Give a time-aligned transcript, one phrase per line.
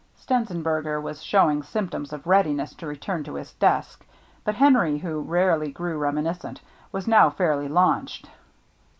[0.17, 4.03] Stenzenberger was showing symptoms of readiness to return to his desk,
[4.43, 6.59] but Henry, who rarely grew reminiscent,
[6.91, 8.27] was now fairly launched.